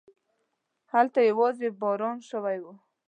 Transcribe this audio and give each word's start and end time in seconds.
هلته 0.93 1.19
يواځې 1.29 1.67
باران 1.81 2.17
شوی 2.29 2.57
و. 2.63 2.65